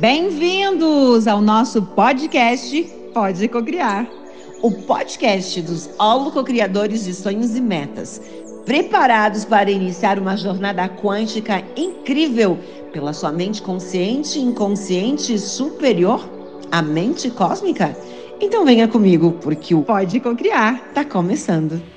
[0.00, 2.82] Bem-vindos ao nosso podcast
[3.14, 4.06] Pode Cocriar,
[4.60, 8.20] o podcast dos holococriadores de sonhos e metas,
[8.66, 12.58] preparados para iniciar uma jornada quântica incrível
[12.92, 16.28] pela sua mente consciente, inconsciente superior,
[16.70, 17.96] a mente cósmica?
[18.38, 21.95] Então venha comigo, porque o Pode Cocriar está começando.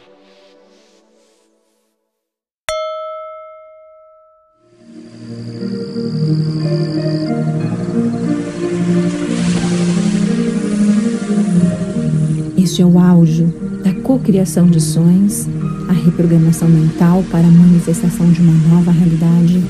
[12.79, 13.43] Este é o auge
[13.83, 15.50] da cocriação de sonhos,
[15.89, 19.61] a reprogramação mental para a manifestação de uma nova realidade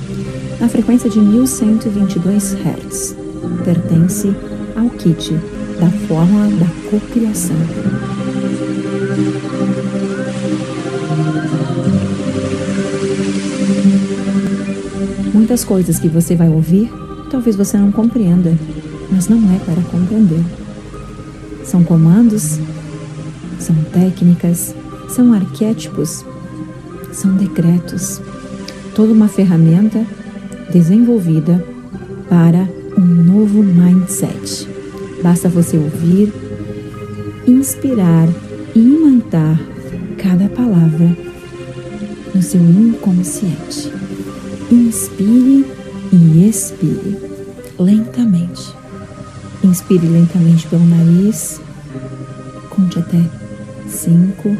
[0.59, 3.15] na frequência de 1122 Hz.
[3.65, 4.31] Pertence
[4.75, 5.33] ao kit
[5.79, 7.55] da fórmula da cocriação.
[15.33, 16.93] Muitas coisas que você vai ouvir,
[17.31, 18.55] talvez você não compreenda,
[19.11, 20.43] mas não é para compreender.
[21.63, 22.59] São comandos
[23.69, 24.73] são técnicas,
[25.09, 26.25] são arquétipos,
[27.11, 28.19] são decretos,
[28.95, 30.03] toda uma ferramenta
[30.73, 31.63] desenvolvida
[32.27, 34.67] para um novo mindset.
[35.21, 36.33] Basta você ouvir,
[37.45, 38.27] inspirar
[38.73, 39.59] e imantar
[40.17, 41.15] cada palavra
[42.33, 43.93] no seu inconsciente.
[44.71, 45.65] Inspire
[46.11, 47.17] e expire
[47.77, 48.73] lentamente.
[49.63, 51.61] Inspire lentamente pelo nariz,
[52.69, 53.48] conte até
[53.89, 54.57] 5.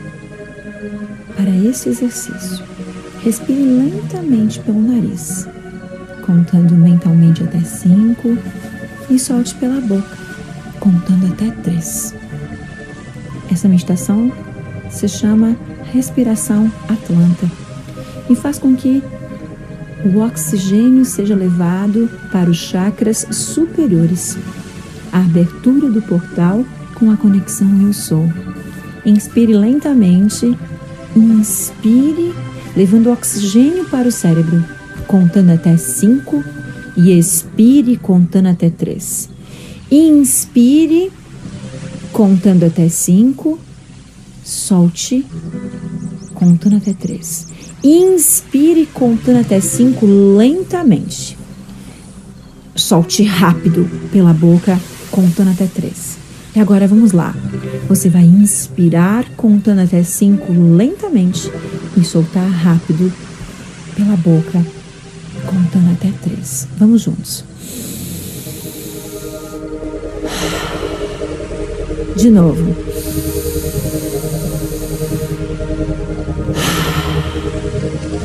[1.36, 2.66] Para esse exercício,
[3.24, 5.48] respire lentamente pelo nariz,
[6.26, 8.38] contando mentalmente até 5
[9.10, 10.18] e solte pela boca,
[10.80, 12.16] contando até 3.
[13.52, 14.32] Essa meditação
[14.90, 15.56] se chama
[15.94, 17.50] respiração atlanta
[18.30, 19.02] e faz com que
[20.06, 24.38] o oxigênio seja levado para os chakras superiores,
[25.12, 26.66] a abertura do portal
[26.96, 28.30] com a conexão Eu Sou
[29.06, 30.58] Inspire lentamente.
[31.16, 32.34] Inspire,
[32.76, 34.64] levando oxigênio para o cérebro,
[35.08, 36.44] contando até 5
[36.96, 39.30] e expire contando até 3.
[39.92, 41.12] Inspire,
[42.12, 43.58] contando até 5,
[44.44, 45.26] solte,
[46.36, 47.48] contando até 3.
[47.84, 50.06] Inspire contando até 5
[50.38, 51.38] lentamente.
[52.76, 56.29] Solte rápido pela boca, contando até 3.
[56.56, 57.36] E agora vamos lá.
[57.88, 61.52] Você vai inspirar contando até cinco lentamente
[61.96, 63.12] e soltar rápido
[63.96, 64.66] pela boca,
[65.46, 66.68] contando até três.
[66.78, 67.44] Vamos juntos.
[72.16, 72.64] De novo.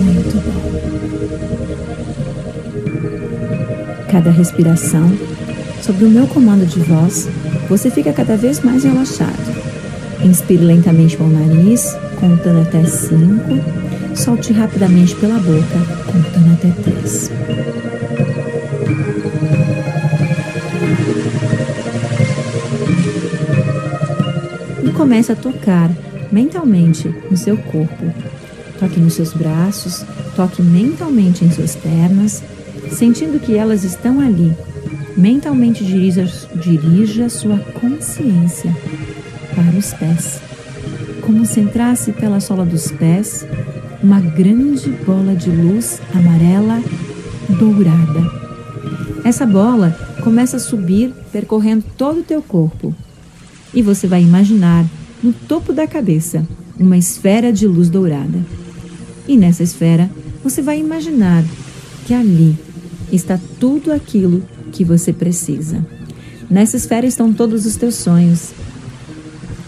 [0.00, 0.62] Muito bom.
[4.10, 5.12] Cada respiração,
[5.82, 7.28] sob o meu comando de voz,
[7.68, 9.54] você fica cada vez mais relaxado.
[10.22, 13.14] Inspire lentamente pelo nariz, contando até 5.
[14.14, 17.30] Solte rapidamente pela boca, contando até 3.
[24.84, 25.90] E comece a tocar
[26.30, 28.04] mentalmente no seu corpo.
[28.78, 30.04] Toque nos seus braços,
[30.36, 32.42] toque mentalmente em suas pernas,
[32.90, 34.52] sentindo que elas estão ali
[35.16, 36.24] Mentalmente dirija,
[36.60, 38.76] dirija sua consciência
[39.54, 40.40] para os pés,
[41.20, 43.46] como se entrasse pela sola dos pés
[44.02, 46.82] uma grande bola de luz amarela
[47.48, 48.44] dourada.
[49.24, 52.94] Essa bola começa a subir percorrendo todo o teu corpo
[53.72, 54.84] e você vai imaginar
[55.22, 56.46] no topo da cabeça
[56.78, 58.44] uma esfera de luz dourada.
[59.28, 60.10] E nessa esfera
[60.42, 61.44] você vai imaginar
[62.04, 62.58] que ali
[63.12, 64.42] está tudo aquilo
[64.74, 65.86] que você precisa.
[66.50, 68.52] Nessa esfera estão todos os teus sonhos,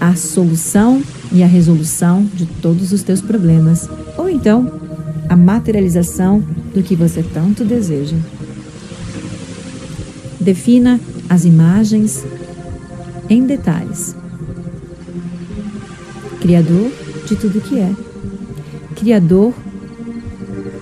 [0.00, 1.00] a solução
[1.32, 4.80] e a resolução de todos os teus problemas, ou então
[5.28, 6.40] a materialização
[6.74, 8.16] do que você tanto deseja.
[10.40, 12.24] Defina as imagens
[13.30, 14.14] em detalhes.
[16.40, 16.90] Criador
[17.26, 17.92] de tudo que é.
[18.96, 19.54] Criador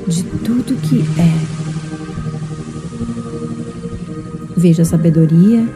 [0.08, 1.53] de tudo que é.
[4.56, 5.68] Veja a sabedoria,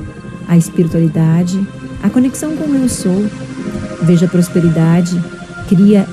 [0.47, 1.61] a espiritualidade,
[2.03, 3.27] a conexão com o eu sou.
[4.03, 5.21] Veja a prosperidade,
[5.69, 6.07] cria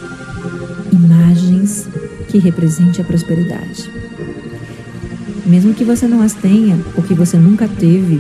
[0.91, 1.87] imagens
[2.27, 3.89] que representem a prosperidade.
[5.45, 8.19] Mesmo que você não as tenha ou que você nunca teve,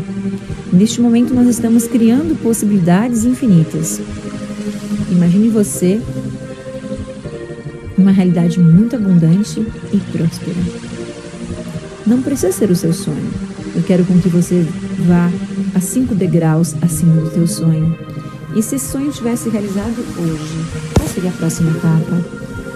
[0.71, 3.99] neste momento nós estamos criando possibilidades infinitas.
[5.09, 5.99] Imagine você
[7.97, 10.57] uma realidade muito abundante e próspera.
[12.05, 14.65] Não precisa ser o seu sonho Eu quero com que você
[15.05, 15.29] vá
[15.75, 17.95] a cinco degraus acima do teu sonho.
[18.55, 22.21] E se esse sonho tivesse realizado hoje, qual seria a próxima etapa?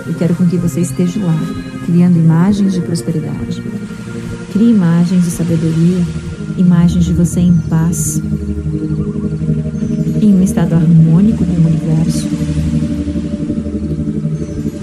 [0.05, 1.39] Eu quero com que você esteja lá,
[1.85, 3.63] criando imagens de prosperidade.
[4.51, 6.03] Crie imagens de sabedoria,
[6.57, 8.21] imagens de você em paz,
[10.21, 12.27] em um estado harmônico com o universo.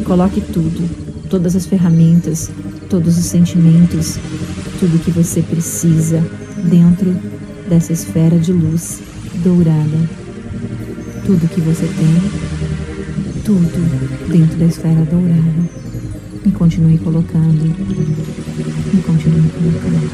[0.05, 0.89] Coloque tudo,
[1.29, 2.51] todas as ferramentas,
[2.89, 4.19] todos os sentimentos,
[4.87, 6.23] tudo que você precisa
[6.63, 7.13] dentro
[7.69, 9.01] dessa esfera de luz
[9.43, 10.09] dourada.
[11.25, 12.23] Tudo que você tem,
[13.45, 15.69] tudo dentro da esfera dourada.
[16.45, 17.65] E continue colocando.
[18.95, 20.09] E continue colocando.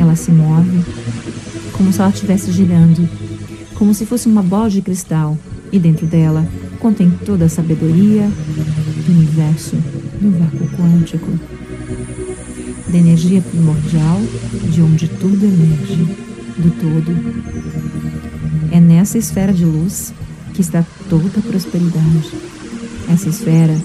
[0.00, 0.84] Ela se move
[1.74, 3.08] como se ela estivesse girando,
[3.74, 5.38] como se fosse uma bola de cristal,
[5.70, 6.44] e dentro dela
[6.82, 8.28] contém toda a sabedoria
[9.06, 9.76] do universo,
[10.20, 11.30] do vácuo quântico,
[12.88, 14.20] da energia primordial
[14.68, 16.04] de onde tudo emerge,
[16.58, 18.72] do todo.
[18.72, 20.12] É nessa esfera de luz
[20.54, 22.32] que está toda a prosperidade.
[23.08, 23.76] Essa esfera,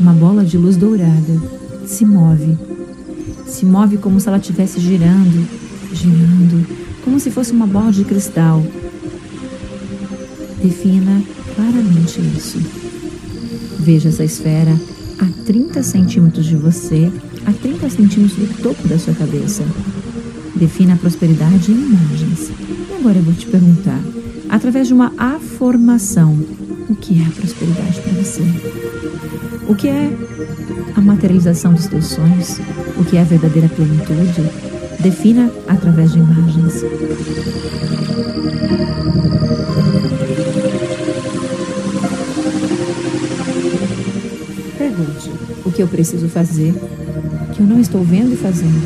[0.00, 1.38] uma bola de luz dourada,
[1.84, 2.56] se move.
[3.46, 5.46] Se move como se ela estivesse girando,
[5.92, 6.66] girando,
[7.04, 8.62] como se fosse uma bola de cristal.
[10.62, 11.20] Defina
[11.56, 12.58] claramente isso.
[13.80, 14.78] Veja essa esfera
[15.18, 17.10] a 30 centímetros de você,
[17.44, 19.64] a 30 centímetros do topo da sua cabeça.
[20.54, 22.52] Defina a prosperidade em imagens.
[22.88, 24.00] E agora eu vou te perguntar,
[24.48, 26.38] através de uma afirmação,
[26.88, 28.42] o que é a prosperidade para você?
[29.68, 30.16] O que é
[30.94, 32.60] a materialização dos teus sonhos?
[32.96, 34.48] O que é a verdadeira plenitude?
[35.00, 36.84] Defina através de imagens.
[45.02, 45.30] Pergunte
[45.64, 46.72] o que eu preciso fazer
[47.52, 48.80] que eu não estou vendo e fazendo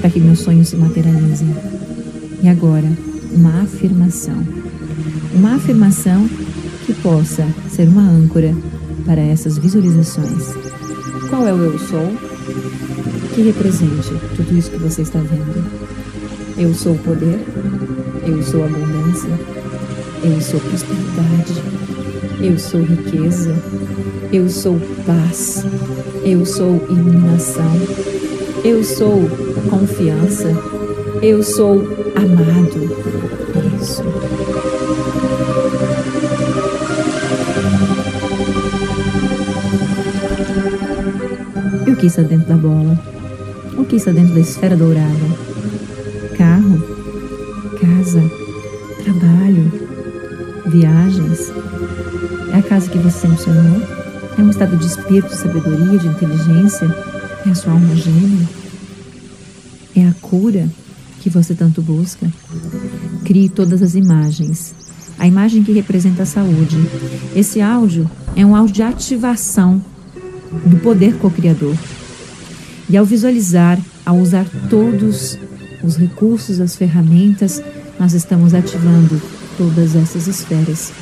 [0.00, 1.48] para que meus sonhos se materializem.
[2.42, 2.86] E agora,
[3.32, 4.36] uma afirmação.
[5.34, 6.28] Uma afirmação
[6.84, 8.54] que possa ser uma âncora
[9.06, 10.54] para essas visualizações.
[11.30, 12.12] Qual é o eu sou?
[13.34, 15.64] Que represente tudo isso que você está vendo.
[16.58, 17.40] Eu sou o poder,
[18.26, 19.30] eu sou abundância,
[20.22, 21.54] eu sou prosperidade,
[22.40, 23.54] eu sou riqueza,
[24.32, 25.64] eu sou paz,
[26.24, 27.72] eu sou iluminação,
[28.64, 29.28] eu sou
[29.70, 30.48] confiança,
[31.22, 31.80] eu sou
[32.14, 33.04] amado.
[33.80, 34.02] Isso.
[41.86, 42.98] E o que está dentro da bola?
[43.76, 45.08] O que está dentro da esfera dourada?
[46.36, 46.82] Carro,
[47.80, 48.22] casa,
[49.02, 49.70] trabalho,
[50.66, 51.52] viagens.
[52.54, 53.82] É a casa que você sonhou?
[54.38, 56.86] É um estado de espírito, de sabedoria, de inteligência?
[57.44, 58.48] É a sua alma gêmea?
[59.96, 60.68] É a cura
[61.20, 62.30] que você tanto busca?
[63.24, 64.72] Crie todas as imagens.
[65.18, 66.76] A imagem que representa a saúde.
[67.34, 69.84] Esse áudio é um áudio de ativação
[70.64, 71.76] do poder co-criador.
[72.88, 75.36] E ao visualizar, ao usar todos
[75.82, 77.60] os recursos, as ferramentas,
[77.98, 79.20] nós estamos ativando
[79.58, 80.92] todas essas esferas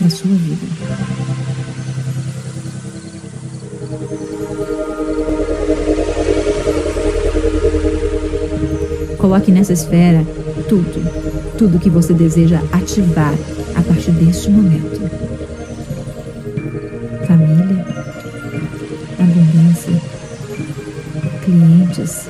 [0.00, 0.66] na sua vida.
[9.18, 10.24] Coloque nessa esfera
[10.68, 13.34] tudo, tudo que você deseja ativar
[13.76, 15.00] a partir deste momento.
[17.26, 17.84] Família,
[19.18, 20.00] abundância,
[21.44, 22.28] clientes,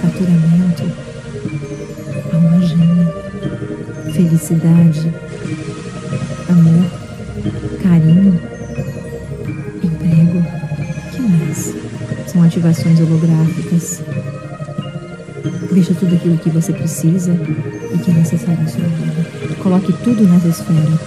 [0.00, 0.84] faturamento,
[2.32, 3.14] alma gêmea,
[4.12, 5.12] felicidade,
[12.58, 14.02] ativações holográficas.
[15.70, 19.54] Veja tudo aquilo que você precisa e que é necessário na sua vida.
[19.62, 20.98] Coloque tudo nessa esfera.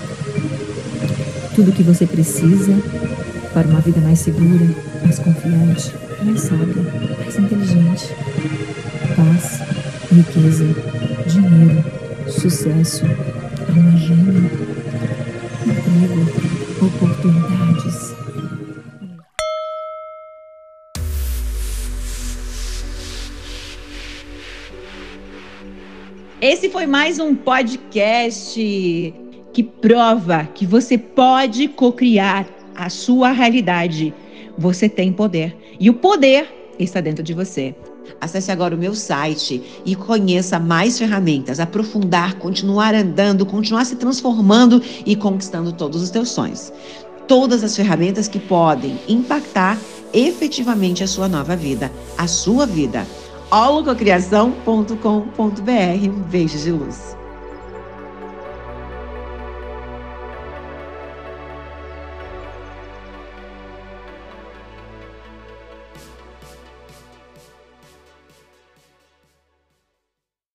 [1.53, 2.74] Tudo que você precisa
[3.53, 4.65] para uma vida mais segura,
[5.03, 5.93] mais confiante,
[6.24, 6.84] mais sábia,
[7.20, 8.15] mais inteligente.
[9.15, 9.62] Paz,
[10.10, 10.65] riqueza,
[11.27, 11.84] dinheiro,
[12.29, 13.03] sucesso,
[13.67, 14.51] alma gêmea,
[15.65, 17.61] emprego, oportunidades.
[26.51, 28.60] Esse foi mais um podcast
[29.53, 34.13] que prova que você pode cocriar a sua realidade.
[34.58, 35.55] Você tem poder.
[35.79, 37.74] E o poder está dentro de você.
[38.20, 44.84] Acesse agora o meu site e conheça mais ferramentas, aprofundar, continuar andando, continuar se transformando
[45.05, 46.74] e conquistando todos os teus sonhos.
[47.29, 49.79] Todas as ferramentas que podem impactar
[50.12, 53.08] efetivamente a sua nova vida, a sua vida.
[53.51, 56.10] holococriação.com.br.
[56.10, 57.21] Um beijo de luz.